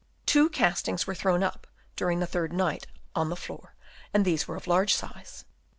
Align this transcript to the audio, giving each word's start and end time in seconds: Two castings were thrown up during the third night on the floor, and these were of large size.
Two 0.25 0.49
castings 0.49 1.05
were 1.05 1.13
thrown 1.13 1.43
up 1.43 1.67
during 1.95 2.19
the 2.19 2.25
third 2.25 2.51
night 2.53 2.87
on 3.13 3.29
the 3.29 3.35
floor, 3.35 3.75
and 4.15 4.25
these 4.25 4.47
were 4.47 4.55
of 4.55 4.65
large 4.65 4.95
size. 4.95 5.45